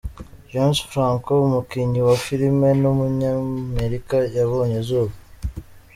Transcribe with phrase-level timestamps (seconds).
[0.51, 5.13] James Franco, umukinnyi wa filime w’umunyamerika yabonye izuba.